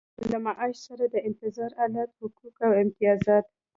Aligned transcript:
له 0.31 0.37
معاش 0.45 0.75
سره 0.87 1.03
د 1.13 1.15
انتظار 1.29 1.71
حالت 1.79 2.09
حقوق 2.19 2.55
او 2.65 2.71
امتیازات. 2.83 3.45